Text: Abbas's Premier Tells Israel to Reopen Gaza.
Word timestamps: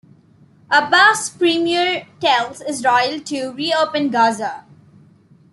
Abbas's 0.71 1.29
Premier 1.29 2.07
Tells 2.19 2.59
Israel 2.61 3.19
to 3.19 3.51
Reopen 3.53 4.09
Gaza. 4.09 4.65